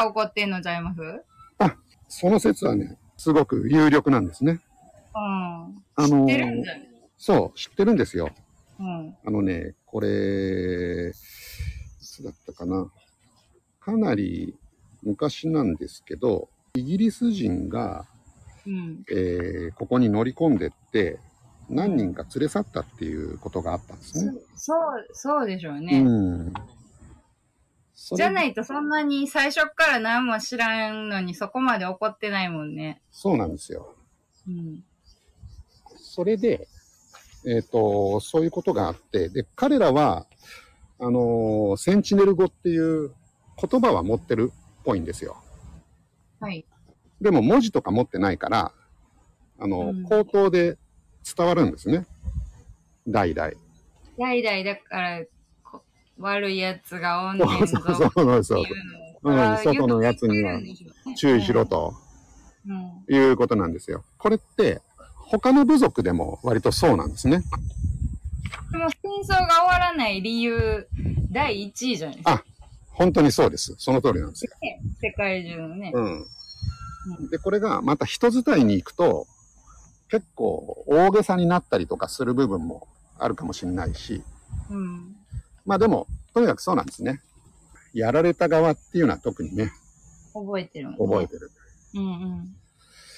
[0.00, 1.00] から起こってんのちゃいます
[2.12, 4.60] その説はね、すごく有力なんですね。
[5.14, 5.20] うん。
[5.94, 6.88] あのー知ってるんじゃない
[7.18, 8.30] そう、知ってるんですよ。
[8.80, 9.16] うん。
[9.24, 11.12] あのね、これ、い
[12.04, 12.90] つだったかな。
[13.78, 14.56] かなり
[15.04, 18.06] 昔なんですけど、イギリス人が、
[18.66, 19.04] うん。
[19.08, 21.20] えーここに乗り込んでって、
[21.68, 24.32] 何人か連れ去ったっていうことがあったんですね。
[24.56, 26.00] そう、そうでしょうね。
[26.00, 26.08] う
[26.48, 26.52] ん。
[28.16, 33.02] じゃないとそんなに最初っから何も知らんのにそこまで怒ってないもんね。
[33.10, 33.94] そうなんですよ。
[34.48, 34.82] うん。
[35.96, 36.66] それで、
[37.46, 40.26] えっ、と、そういうことがあって、で、彼らは、
[40.98, 43.14] あのーセンチネル語っていう
[43.56, 45.36] 言葉は持ってるっぽいんですよ。
[46.40, 46.64] はい。
[47.20, 48.72] でも文字とか持ってないから、
[49.58, 50.78] あの、うん口頭で
[51.36, 52.06] 伝わるんですね。
[53.06, 53.52] 代々。
[54.18, 55.28] 代々だから、こ
[56.20, 60.60] 悪い奴がおんねんぞそうそうそうそうっていううんのを外のやつには
[61.16, 61.66] 注意しろ。
[61.66, 61.94] と
[62.66, 63.14] うん。
[63.14, 64.04] いうことなんですよ。
[64.18, 64.80] これって、
[65.16, 67.42] 他の部族でも割とそうなんですね。
[68.72, 70.86] でも戦争が終わらない理由、
[71.30, 72.32] 第一位じゃないですか。
[72.32, 72.44] あ
[72.92, 73.74] 本当にそうです。
[73.78, 74.52] その通りなんですよ。
[74.60, 75.92] ね世界中のね。
[75.94, 76.26] うん。
[77.30, 79.26] で、これがまた人伝いに行くと、
[80.10, 84.22] 結構大げさになったりとかする部分もあるかもしれないし、
[84.68, 85.16] うん。
[85.70, 87.22] まあでも、とにかくそうなんですね。
[87.94, 89.70] やられた側っていうのは特にね、
[90.34, 90.96] 覚えてるね。
[90.98, 91.52] 覚えてる。
[91.94, 92.56] うんうん。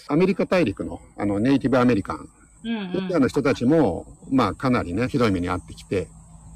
[0.07, 2.29] アメリカ大陸のあのネイティブアメリカン、
[2.65, 6.09] うんインディアンの人たちも、まあかなりね、ひどい目に遭ってきて、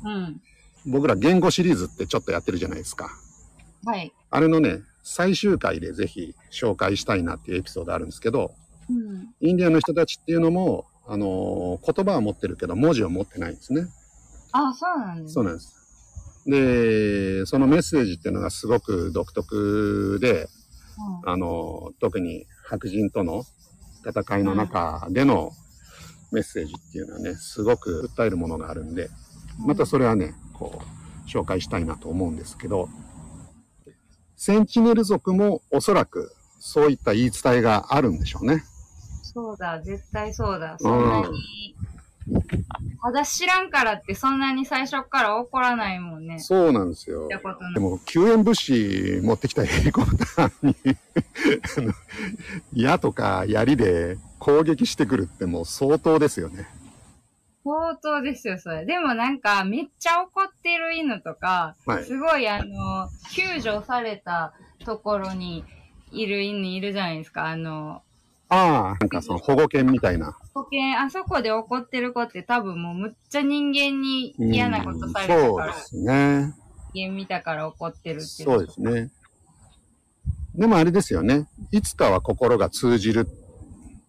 [0.05, 0.12] うん。
[0.12, 0.41] うん。
[0.84, 3.08] 僕ら言語シリーズってちょっとやってるじゃないですか。
[3.86, 4.12] はい。
[4.30, 8.55] あれのね、最終回でぜひ紹介したいなっていうエピソードあるんですけど、
[8.91, 9.34] うん。
[9.41, 13.86] インディアンの人たちっていうのも、あのー言葉は持ってるけど文字を持ってないんですね。
[14.52, 15.33] あ、そうなんですね。
[15.33, 15.77] そうなんです。
[16.47, 20.48] で、そのメッセージっていうのがすごく独特で、
[21.25, 23.42] あのー特に白人との
[24.06, 25.50] 戦いの中での
[26.33, 29.11] メッセージっていうのはね、すごく訴えるものがあるんで、
[29.58, 32.89] またそれはね、こう、紹介したいなと思うんですけど、
[34.36, 38.63] センチネル族もおそらくそういった言い伝えがあるんでしょうね。
[39.23, 40.77] そうだ、絶対そうだ。
[40.78, 41.74] そんなに。
[43.03, 46.39] た だ知らんからってそんなに最初から怒らないもんね。
[46.41, 50.75] そうなんですよでも、救援物資持ってきたヘリコプターに
[51.79, 51.92] あの、
[52.75, 56.67] 矢とか槍で攻撃してくるってもう相当ですよね。
[57.64, 58.85] 相当ですよ、それ。
[58.85, 64.53] でもなんか、めっちゃ怒ってる犬とか、はいすごいあの、救助された
[64.85, 65.64] ところに
[66.13, 67.47] いる犬いるじゃないですか。
[67.47, 68.03] あの、
[68.48, 70.36] ああ、なんかその保護犬みたいな。
[70.55, 76.55] 保険、あそこで怒ってる子って多分もうむっちゃ人間に嫌なことされたから、そうですね。
[76.95, 78.48] 人間見たから怒ってるっていう。
[78.48, 79.11] そうですね。
[80.55, 81.48] でもあれですよね。
[81.73, 83.29] いつかは心が通じる。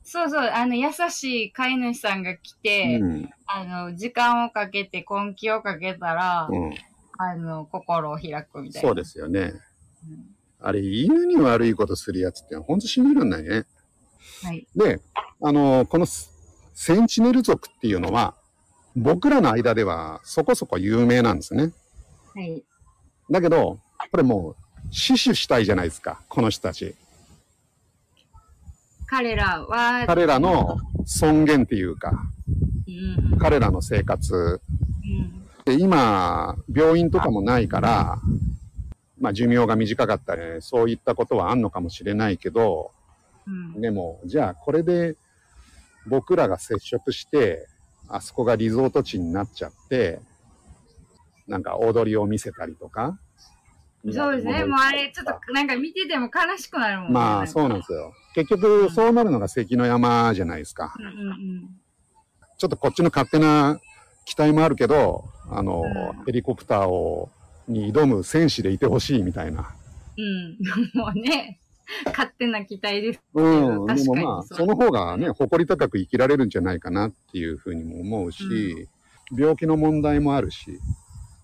[0.04, 3.30] そうそう、あの、優しい飼い主さんが来て、うん。
[3.48, 6.74] あの、時間をかけて根気をかけたら、うん。
[7.18, 8.88] あの、心を開くみたいな。
[8.88, 9.54] そうですよね。
[10.08, 13.66] うんあれ、犬に悪いことするやつってほんと信じらんないね。
[14.44, 14.68] はい。
[14.76, 15.00] で、
[15.42, 16.32] あの、このス
[16.74, 18.36] センチネル族っていうのは、
[18.96, 21.72] 僕らの間ではそこそこ有名なんですね。
[22.34, 22.64] はい。
[23.30, 23.80] だけど、
[24.12, 24.56] これもう、
[24.92, 26.96] 死守したいじゃないですか、この人たち。
[29.08, 32.12] 彼らは、彼らの尊厳っていうか、
[32.88, 34.62] うんうん彼らの生活。
[35.04, 35.38] うん
[35.68, 38.22] で今、病院とかもないから、
[39.20, 42.92] まあ寿命が短かったり、そういったことはあんのかもしれないけど、
[43.48, 45.16] うんでも、じゃあこれで
[46.08, 47.68] 僕らが接触して、
[48.10, 50.20] あそこがリゾート地になっちゃって、
[51.48, 53.20] なんか踊りを見せたりとか。
[54.12, 54.64] そうですね。
[54.66, 57.14] もうあれ、ちょっとなんか見てても悲しくなるもんね。
[57.14, 58.14] まあそうなんですよ。
[58.36, 60.94] 結局そうなるのが関の山じゃないですか。
[60.98, 61.70] うんうんうん。
[62.58, 63.80] ちょっとこっちの勝手な
[64.26, 67.30] 期待もあるけど、あの、うんヘリコプターを、
[67.68, 69.76] に挑む戦士でいてほしいみたいな。
[70.18, 70.58] うん。
[70.98, 71.60] もうね、
[72.06, 73.22] 勝手な期待です。
[73.34, 73.88] うん。
[73.88, 78.88] 確かにでもまあ、その方がね、誇り高く生きられるんじゃないかなっていうふうにも思うし、
[79.38, 80.80] 病気の問題もあるし、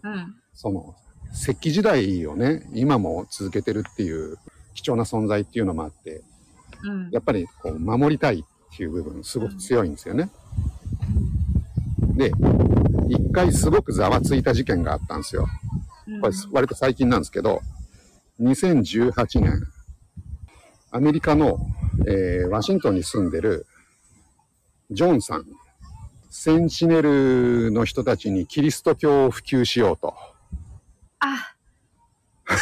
[0.04, 0.36] うん。
[0.54, 0.96] その、
[1.34, 4.38] 石器時代をね、今も続けてるっていう
[4.74, 6.24] 貴重な存在っていうのもあって、
[6.84, 7.10] うん。
[7.12, 10.30] やっぱりこう守りたいっていう部分すごく強いんですよね。
[12.16, 12.32] で、
[13.10, 15.44] 一回すごくざわついた事件があったんですよ。
[15.44, 15.54] うん
[16.20, 17.62] これ割と最近なんですけど、
[18.42, 19.64] 2018年、
[20.96, 21.58] アメリカの、
[22.08, 23.66] えーワシントンに住んでる
[24.92, 25.46] ジョンさん、
[26.30, 30.14] センチネルの人たちにキリスト教を普及しようと。
[31.18, 31.56] あ、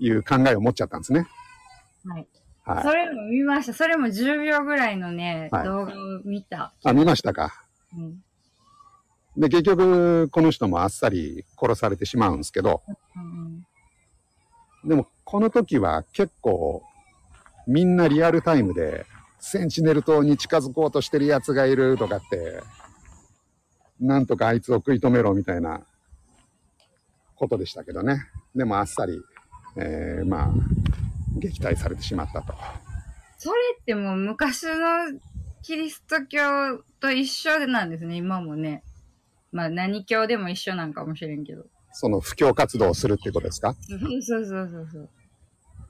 [0.00, 1.28] いう考えを持っちゃったんですね。
[2.04, 2.26] はい。
[2.64, 2.82] はい。
[2.82, 3.72] それも見ました。
[3.72, 6.74] それも10秒ぐらいのね、はい動画を見た。
[6.82, 7.64] あ、見ましたか。
[7.96, 8.24] うん。
[9.36, 12.82] で、結局、この人もあっさり殺されてしまうんですけど、
[13.14, 13.64] うん
[14.84, 16.82] でも、この時は結構、
[17.66, 19.06] みんなリアルタイムで、
[19.40, 22.62] センチネル島に近づこうとしてる奴がいるとかって、
[24.00, 25.82] なんとかあいつを食い止めろみたいな
[27.36, 28.26] ことでしたけどね。
[28.54, 29.20] でもあっさり、
[29.76, 30.50] えー、まあ、
[31.38, 32.54] 撃退されてしまったと。
[33.38, 35.18] それってもう昔の
[35.62, 38.82] キリスト教と一緒なんですね、今もね。
[39.52, 41.66] まあ何教でも一緒なんかもしれんけど。
[41.96, 43.74] その布教活動をするってことですか？
[43.88, 45.08] そうそうそうそう。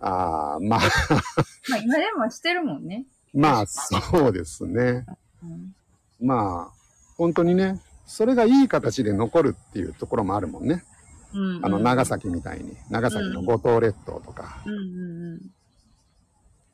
[0.01, 0.81] ああ、まあ、
[1.71, 3.07] まあ今でもしてるもんね。
[3.33, 5.07] まあ、そうですね。
[5.43, 5.75] うん、
[6.21, 6.73] まあ、
[7.17, 10.85] 本当にね、それがいい形で残るっていうところもあるもんね。
[11.33, 12.05] うんうんあの、長。
[12.05, 15.41] 崎みたいに、長崎の五島列島とか、うんうんうん。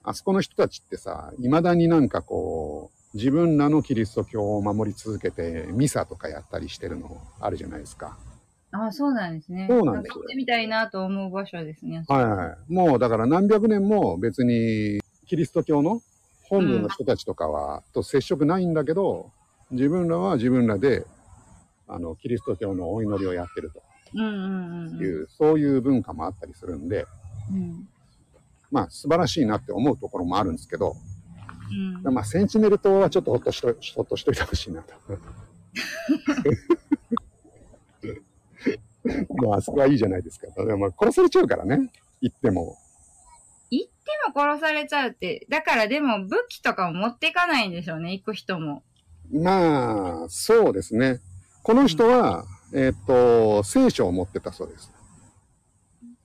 [0.02, 8.18] あそこの人たちってさ、未だになんかこう、自分らのキリスト教を守り続けて、ミサとかやったりしてるのあるじゃないですか。
[8.72, 9.66] ああ、そうなんですね。
[9.68, 12.04] そうなんですよか行ってみたいなと思う場所ですね。
[12.08, 12.72] はいはい。
[12.72, 16.02] もうだから何百年も別にキリスト教の
[16.50, 19.30] 本部の人たちとかは、と接触ないんだけど、
[19.70, 21.06] 自分らは自分らで、
[21.86, 23.72] あの、キリスト教のお祈りをやってる
[24.14, 24.98] うんうんうん。
[24.98, 27.06] という、そういう文化もあったりするんで、
[27.52, 27.88] うん。
[28.70, 30.96] まあ素晴らしいなって思うところもあるんですけど、
[32.04, 32.14] うん。
[32.14, 34.94] まあセンチネル島はちょっとほっとしと、ほっとしといてほしいなと。
[39.40, 40.46] まああそこはいいじゃないですか。
[40.64, 41.90] でも殺されちゃうからね、
[42.20, 42.76] 行っても。
[43.70, 43.94] 行って
[44.34, 45.46] も殺されちゃうって。
[45.48, 48.82] だからでも武器とかも持っていかないんでしょうね、行く人も。
[49.32, 51.20] まあ、そうですね。
[51.62, 54.92] この人は、えーっと、聖書を持ってたそうです。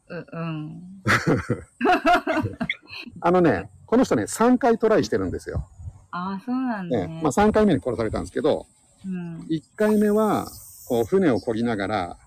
[0.09, 0.81] う、うん。
[3.21, 5.68] あのね、この人ね、3回トライしてるんですよ。
[6.11, 7.07] ああ、そうなんだね。
[7.07, 8.65] ねまあ3回目に殺されたんですけど、
[9.06, 9.39] うん。
[9.50, 10.47] 1回目は、
[10.88, 12.18] こう、船を漕ぎながら、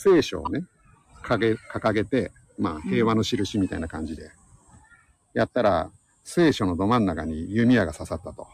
[0.00, 0.64] 聖書をね、
[1.24, 4.30] 掲げ、掲げて、まあ、平和の印みたいな感じで、
[5.34, 5.90] やったら、
[6.22, 8.46] 聖書のど真ん中に弓矢が刺さったと。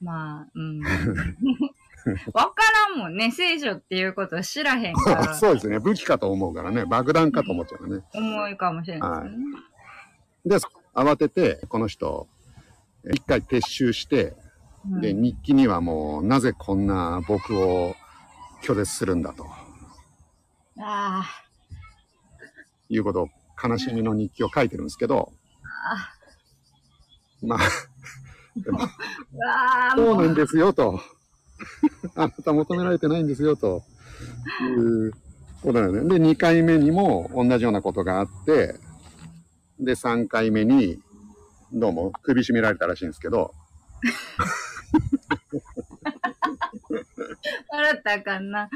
[0.00, 0.80] まあ、うん。
[2.32, 5.34] わからんもんね、聖書っていうことを知らへんから。
[5.36, 5.80] そうですね。
[5.80, 8.02] 武器かと思うからね、爆弾かと思っちゃうね。
[8.14, 9.44] 重いかもしれないですね。
[10.46, 10.56] で、
[10.94, 12.26] 慌てて、この人、
[13.12, 14.34] 一回撤収して、
[14.90, 17.94] うんで、日記にはもう、なぜこんな僕を
[18.62, 19.46] 拒絶するんだと
[20.80, 21.24] あ
[22.88, 23.28] いうことを、
[23.62, 25.32] 悲しみの日記を書いてるんですけど、
[25.64, 26.18] あ、あ
[27.42, 27.58] まあ、
[28.56, 28.80] でも、
[29.96, 31.00] そうなんですよと。
[32.14, 33.82] あなた求められてないんですよと。
[34.60, 35.12] いう
[35.62, 36.18] ことなんですね。
[36.18, 38.76] で、2回目にも同じようなことがあって、
[39.78, 41.00] で、3回目に、
[41.72, 43.54] どうも首絞められたらしいんですけど、
[47.70, 48.68] 笑ったらあかんな。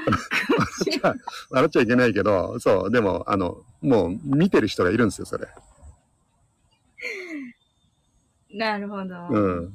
[1.50, 5.48] 笑っちゃいけないけど、そう、でも、あの、もう見てる人がいるんですよ、それ。
[8.54, 9.28] なるほど。
[9.30, 9.74] うん。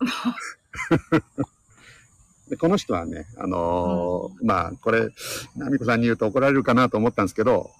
[2.48, 5.10] でこの人はね、あのーまあ、これ、
[5.54, 7.70] ナミコさんに言うと怒られるかなと思ったんですけど、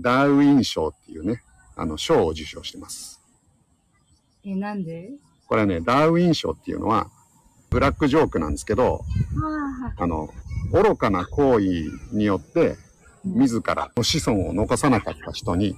[0.00, 1.42] ダーウィン賞っていうね、
[1.76, 3.20] あの、賞を受賞してます。
[4.44, 5.10] え、なんで？
[5.46, 7.08] これはね、ダーウィン賞っていうのは、
[7.72, 9.02] ブラックジョークなんですけど、
[9.96, 10.28] あの、
[10.72, 12.76] 愚かな行為によって、
[13.24, 15.76] 自らの子孫を残さなかった人に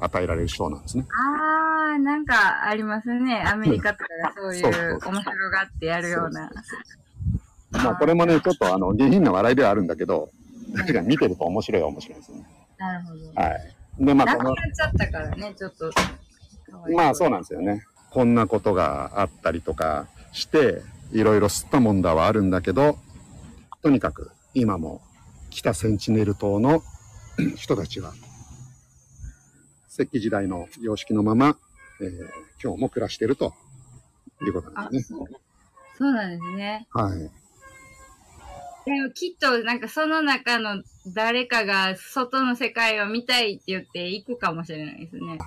[0.00, 1.06] 与えられる賞なんですね。
[1.08, 3.44] ああ、なんかありますね。
[3.46, 6.50] アメリカとかがそういそう面白がってやるような。
[7.70, 10.30] まあ、これもね、ちょっとあの、下品な笑いではあるんだけど、
[10.76, 12.46] 確かに見てると面白いは面白いですよね。
[12.78, 13.40] なるほど。
[13.40, 14.04] はい。
[14.04, 15.92] で、まあ、このなくなっ、ちゃったからね、ちょっと。
[16.92, 17.84] まあそうなんですよね。
[18.10, 20.82] こんなことがあったりとかして、
[21.12, 22.98] いろいろ吸ったもんだはあるんだけど、
[23.82, 25.00] とにかく今も
[25.50, 26.82] 北センチネル島の
[27.56, 28.12] 人たちは、
[29.88, 31.56] 石器時代の様式のまま、
[32.00, 33.52] えー今日も暮らしていると
[34.42, 35.18] いうことなんあですね。
[35.18, 35.40] そう
[35.98, 36.86] そうなんですね。
[36.90, 37.18] はい。
[38.86, 45.38] でもきっとなんかその中の誰かが外の世界を見たいって言って行くかもしれないですね。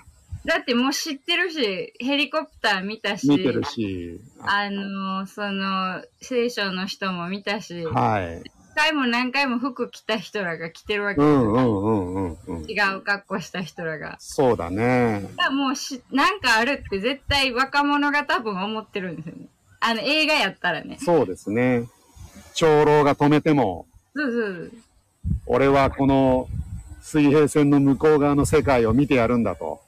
[0.46, 8.42] だってもう知ってるし、ヘリコプター見たし、見てるし、あの、その、聖書の人も見たし、はい。
[8.76, 11.42] 何回も何回も服着た人らが着てるわけですよ。
[11.42, 12.70] うんうんうんうんうん。
[12.70, 14.16] 違う格好した人らが。
[14.20, 15.30] そうだね。
[15.36, 19.48] だもうし、なんかあるって絶対若者が多分思ってるんですよね。
[19.82, 20.98] あの映画やったらね。
[21.02, 21.88] そうですね。
[22.54, 24.72] 長老が止めても、そうそう
[25.46, 26.48] 俺はこの
[27.02, 29.82] 水平線の向こう側の世界を見てやるんだと。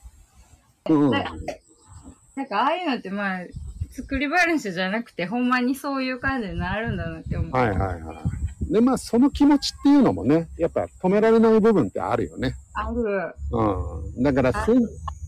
[0.93, 1.11] うん。
[1.11, 3.45] なんかああいうのってまあ、
[3.91, 7.51] 作り話じゃなくて、ほんまにそういう感じになるんだなって思う。
[7.51, 8.23] はいはいは
[8.69, 8.73] い。
[8.73, 12.55] で、まあ、その気持ちっていうのもね、やっぱ止められない部分ってあるよね。
[12.73, 13.35] ある。
[13.51, 14.23] うん。
[14.23, 14.79] だからセン、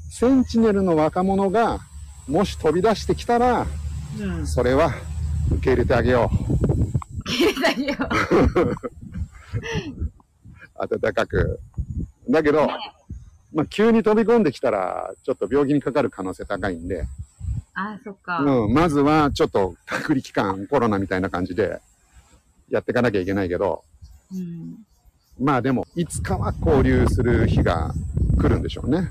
[0.09, 1.79] センチネルの若者が、
[2.27, 3.67] もし飛び出してきたら、
[4.19, 4.47] うん。
[4.47, 4.93] それは
[5.51, 6.31] 受け入れてあげよ
[7.25, 7.95] 消えたよ。
[9.89, 10.11] う。
[10.75, 11.59] 温かく。
[12.29, 12.69] だけど、
[13.53, 17.05] まあ、急に飛び込んできたら、ちょっと病気にかかる可能性高いんで、
[17.75, 18.39] あ、そっか。
[18.39, 21.81] うん、まずはちょっと隔離期間、コロナみたいな感じで
[22.69, 23.83] やっていかなきゃいけないけど、
[24.31, 24.77] うん。
[25.39, 27.93] まあでも、いつかは交流する日が
[28.39, 29.09] 来るんでしょうね。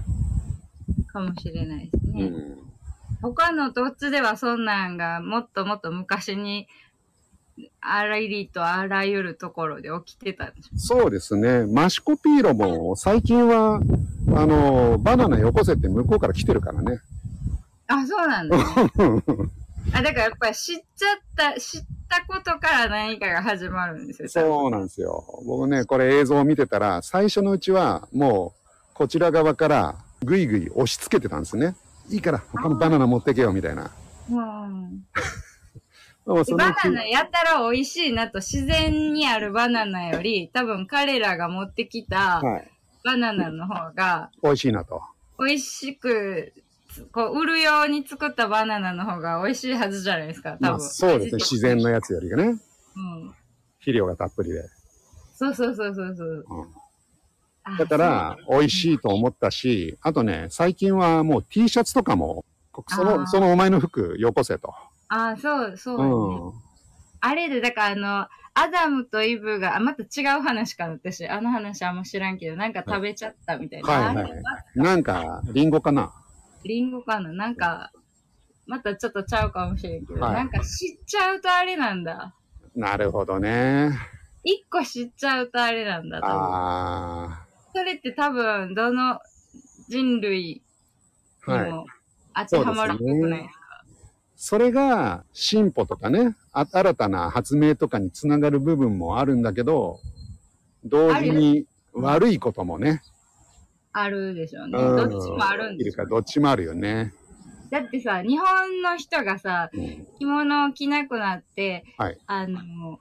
[1.09, 2.23] かもしれないですね。
[2.23, 2.59] うん。
[3.21, 6.69] 他のどっちではそんなんがもっともっと昔に
[7.85, 11.67] あらゆりとあらゆるところで起きてたんでしょそうですね。
[11.67, 13.81] マシコピーロも最近は、
[14.37, 17.01] あの、バナナよこせって向こうから来てるからね。
[17.89, 18.65] あ、そうなんだ、ね。
[19.93, 24.29] あ、だからやっぱり知っちゃった、知ったことから何かが始まるんですよ。
[24.29, 25.25] そうなんですよ。
[25.45, 31.75] 僕ね、これ映像を見てたら、最初のうちはもう、こちら側からぐいぐい押し付けてたんですね。
[32.11, 33.91] いいから、他のバナナ持ってけよ、みたいな。
[34.31, 35.05] うん。
[36.25, 42.69] バナナやたら美味しいなと自然にあるバナナより多分彼らが持ってきたはい。
[43.05, 45.03] バナナの方が美味しいなと。
[45.39, 46.53] 美味しく、
[47.11, 50.81] こう、売るように作ったバナナの方が美味しいはずじゃないですか、多まあ、分。
[50.89, 51.41] そうですね。
[51.41, 52.45] 自然のやつよりがね。
[52.45, 53.35] うん。
[53.79, 54.63] 肥料がたっぷりで。
[55.35, 56.47] そうそうそうそうそう。
[56.49, 56.67] うん
[57.65, 62.45] あだから、美味しいと思ったし、あとね、最近はもう T シャツとかも、
[62.89, 64.75] その、そのお前の服よこせと。
[65.15, 66.53] あ、そう、そう、ねうん。
[67.21, 71.29] あれで、だからあの、アダムとイブが、あまた違う話かな、私。
[71.29, 73.93] あの話あんま知らんけど、なんか食べちゃったみたいな。
[73.93, 74.43] はいはいあれ
[74.75, 76.13] なんか、リンゴかな？
[76.65, 77.33] リンゴかな？
[77.33, 77.93] なんか、
[78.67, 82.35] またちょっとちゃうかもしれんけど、はいなんか知っちゃうとあれなんだ。
[82.75, 83.91] なるほどね。
[84.45, 86.35] 一個知っちゃうとあれなんだ、多分。
[86.35, 89.19] あそれって多分、どの
[89.89, 90.63] 人類
[91.47, 91.53] あ。
[91.53, 91.65] はい。
[91.67, 91.87] にも
[92.35, 93.62] 当てはまるっぽくないですか、
[94.45, 100.01] それが進歩とかね、あ新たな発明とかにつながる部分もあるんだけど、
[100.85, 103.03] 同時に悪いこともね、
[103.93, 104.77] あるでしょうね。
[104.77, 107.15] うんどっちもあるんですよどっちもあるよね。
[107.71, 112.19] だってさ、日本の人がさ、うん着物を着なくなって、はい。
[112.27, 112.99] あの、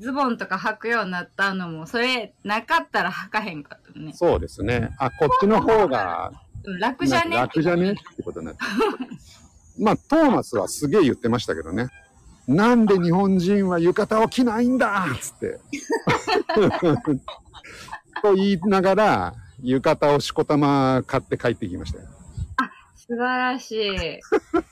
[0.00, 4.12] ズボンとか履くようになったのも、それなかったら履かへんかったね。
[4.12, 4.90] そうですね。
[4.98, 6.32] あ、こっちの方が
[6.64, 7.36] うん楽じゃね？
[7.36, 7.92] 楽じゃね？
[7.92, 8.60] ってことになって。
[9.80, 11.88] まあ、トーマスはすげえ言ってましたけどね。
[12.46, 15.06] なんで日本人は浴衣を着ないんだ？
[15.14, 15.60] っつって。
[18.22, 22.06] と言いながら、浴衣をしこたま買って帰ってきましたよ。
[22.96, 24.20] 素晴らしい。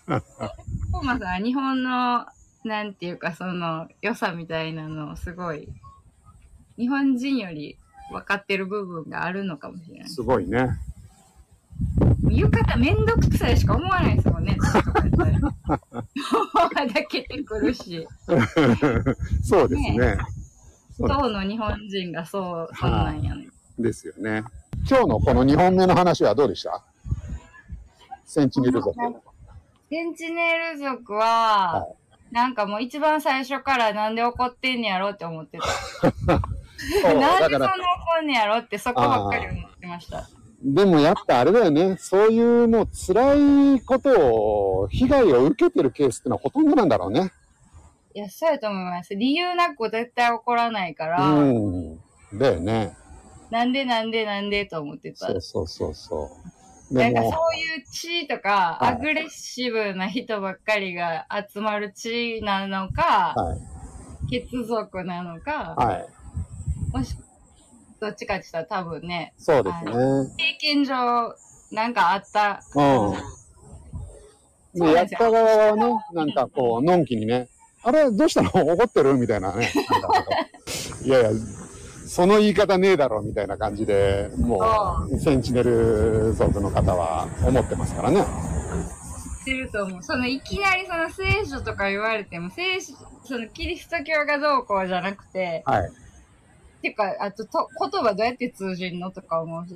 [0.07, 2.27] トーマさんは日本の、
[2.65, 5.69] なんていうか、その、良さみたいなのをすごい、
[6.77, 7.79] 日本人より
[8.13, 10.09] 分かってる部分があるのかもしれない。
[10.09, 10.79] すごいね。
[12.31, 14.57] 浴衣めんどくさいしか思わないですもんね。
[16.95, 18.07] だけてくるし。
[19.43, 20.17] そうですね。
[20.97, 23.49] そう当の日本人がそう、そんなんやね。
[23.79, 24.43] ですよね。
[24.89, 26.83] 今日のこの2本目の話はどうでした？
[28.25, 28.95] センチネル族。
[29.91, 31.87] センチネル族は、
[32.31, 35.67] なんかもう一番最初からなんで怒ってんねやろって思ってた。
[37.03, 40.29] そうなんでそんな怒んねやろってそこばっかり思ってました。
[40.63, 41.97] でもやっぱあれだよね。
[41.99, 47.31] そういうもう辛いことを、被害を受けてるケースってのはほとんどなんだろうね。
[48.15, 49.15] いや、そうやと思います。
[49.15, 51.99] 理由なく絶対怒らないから、うん。
[52.35, 52.97] だよね。
[53.51, 55.27] なんでなんでなんでと思ってた。
[55.27, 56.31] そうそうそうそ
[56.91, 56.95] う。
[56.95, 63.57] でなんかそうも、いう地とか、はいアグレッシブな人ばっかりが集まる地なのか、は
[64.27, 64.41] い。
[64.41, 66.09] 血族なのか、はい。
[66.97, 67.15] もし、
[68.01, 69.93] どっちかって言ったら多分ね、そうですね。
[70.37, 70.95] 経験上、
[71.73, 72.63] なんかあった。
[72.75, 72.83] う
[74.79, 74.81] ん。
[74.81, 77.49] で、やった側はね、なんかこう、のんきにね、
[77.83, 78.51] あれ、どうしたの？
[78.51, 79.15] 怒ってる？
[79.15, 79.73] みたいなね。
[81.05, 81.31] いやいや、
[82.07, 84.61] その言い方ねえだろ、みたいな感じで、も
[85.11, 88.25] う、センチネル族の方は思ってますからね。
[89.41, 90.03] してると思う。
[90.03, 95.91] そのいきなりその聖書とか言われても、聖書、そのキリスト教がどうこうじゃなくて、はい。
[96.83, 99.75] てか、あとと言葉どうやって通じるのとか思うし、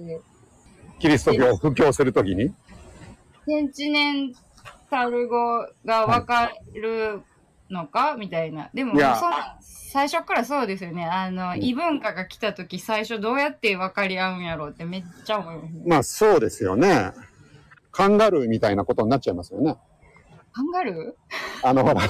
[0.98, 2.52] キリスト教を布教するときに？
[3.46, 4.34] センチネン
[4.90, 7.20] タル語がわかる
[7.70, 8.16] のか？
[8.16, 8.70] みたいな。
[8.72, 11.04] でも、いやそんな最初からそうですよね。
[11.04, 15.82] あの、うん異文化が来た時、最初どうやって分かり合うんやろうってめっちゃ思いますね。
[15.86, 17.12] まあそうですよね。
[17.90, 19.76] カンガルーみたいなことになっちゃいますよね。
[20.52, 21.16] カンガル
[21.62, 22.02] あのほら、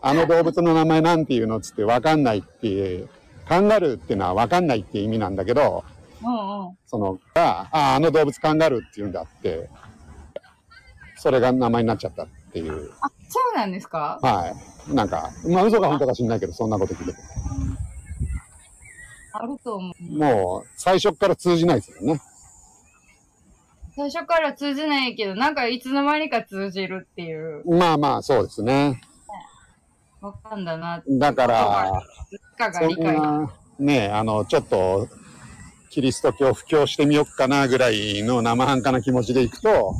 [0.00, 3.08] あの動物の名前なんていうのっつってわかんないっていう、
[3.48, 6.78] カンガルーっていうのはわかんないっていう意味なんだけど、ーうんうん。
[6.86, 9.68] その、が、あ、あの動物カンガルーって言うんだって、
[11.16, 12.90] それが名前になっちゃったっていう。
[13.00, 14.18] あ、そうなんですか？
[14.22, 14.54] は
[14.90, 14.94] い。
[14.94, 17.14] なんか、まあ嘘か本当か知んないけど、そんなこと聞いて。
[19.32, 20.18] あると思う。
[20.18, 22.20] もう、最初っから通じないですよね。
[23.94, 29.00] 最初から通じないけど、なんかいつの間にか通じるっていう、まあまあ、そうですね。
[30.22, 31.02] わかんだな。
[31.06, 32.02] だから、
[32.56, 33.18] かが理解
[33.78, 35.08] ねあの、ちょっと、
[35.90, 39.94] キリスト教布教してみよっかなぐらいの生半可な気持ちでいくと、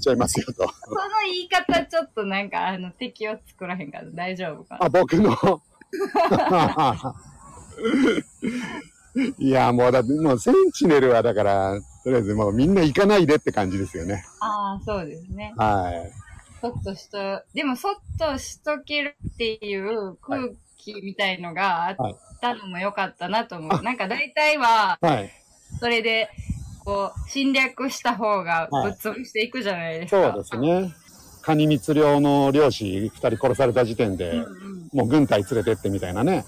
[0.00, 0.52] ちゃいますよと。
[0.52, 4.86] その言い方ちょっとなんか、あの、敵を作らへんから大丈夫かな。
[4.86, 5.36] あ、僕の？
[9.38, 14.24] いや、もうだって、もうセンチネルはだから、とりあえずもうみんな行かないでって感じですよね。
[14.40, 15.52] ああ、そうですね。
[15.56, 16.23] はい。
[16.64, 21.96] そっとしと、でもそっとしとけるっていう空気みたいのがあっ
[22.40, 23.70] たのも良かったなと思う。
[23.74, 25.30] あなんか大体は、はい。
[25.78, 26.30] それで、
[26.82, 30.32] こう、侵略した方がぶっ潰していくじゃないですか。
[30.32, 30.94] そうですね。
[31.42, 34.88] カニ密漁の漁師二人殺された時点で、うんうん。
[34.94, 36.46] もう軍隊連れてってみたいなね、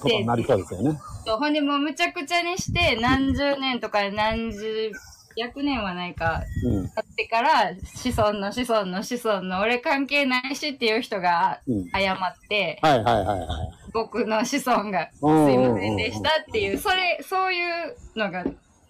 [0.00, 0.96] ことになりそうですよね。
[1.26, 4.92] ほんでもうむちゃくちゃにして、何十年とか何十、
[5.36, 11.90] 百年はないか、うってから、子孫の子孫の子孫の俺関係ないしっていう人がうん。
[11.90, 13.48] 謝って、はいはいはいはい。
[13.92, 18.44] 僕の子孫がすうんいませんでしたっていう、それ、そういうのが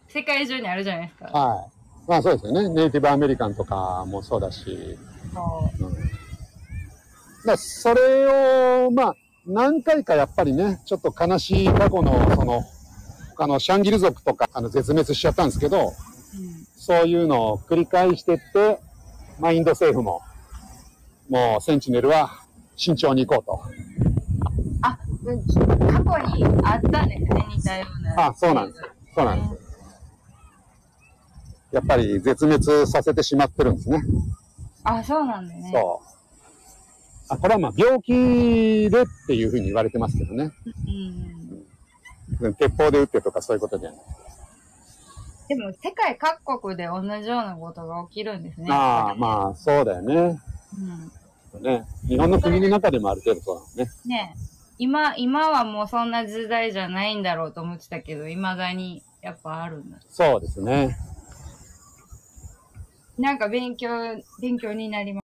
[0.08, 1.26] 世界中にあるじゃないですか。
[1.26, 1.70] はい。
[2.08, 2.68] まあそうですよね。
[2.68, 4.96] ネイティブアメリカンとかもそうだし。
[5.34, 7.58] そううん。
[7.58, 9.14] それを、まあ、
[9.46, 12.62] 何回かやっぱりね、ちょっと悲しい過去の、その、
[13.38, 15.92] あの、シャンギル族とか、あの、絶滅しちゃったんですけど、うん
[16.76, 18.80] そういうのを繰り返してって、
[19.40, 20.22] まあ、インド政府も、
[21.28, 22.30] もう、センチネルは
[22.76, 23.62] 慎重に行こうと。
[24.82, 28.26] あ、うん過去にあったんですね、似たような。
[28.26, 28.80] あそうなんです
[29.14, 29.66] そうなんです。
[31.72, 34.02] やっぱり絶滅させてしまってるんですね。
[34.84, 35.70] あ、そうなんだね。
[35.72, 36.06] そう。
[37.28, 40.52] あ、これはまあ病気でっていうふうに言われてますけどね。
[42.40, 42.54] うん。
[42.54, 44.00] 鉄砲で撃ってとかそういうことじゃない。
[45.48, 48.68] でも、世界各国で同じようなことが起きるんですね。
[48.68, 50.40] まあまあ、そうだよね。
[51.54, 51.62] うん。
[51.62, 51.86] ね。
[52.06, 53.90] 日本の国の中でもある程度そうだね。
[54.04, 54.46] ねえ
[54.78, 59.98] 今、今はもうそんな時代じゃないんだろうと思ってたけど、未だにやっぱあるんだ。
[60.08, 60.96] そうですね。
[63.16, 63.88] なんか勉強、
[64.38, 65.25] 勉強になります。